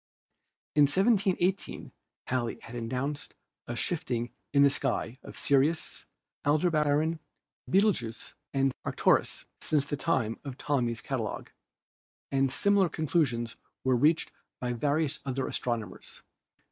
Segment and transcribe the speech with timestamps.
[0.75, 1.91] In 1718
[2.25, 3.35] Halley had announced
[3.67, 6.05] a shifting in the sky of Sirius,
[6.43, 7.19] Aldebaran,
[7.69, 11.51] Betelgeux and Arcturus since the time of Ptolemy's catalogue,
[12.31, 16.23] and similar conclusions were reached by various other astronomers.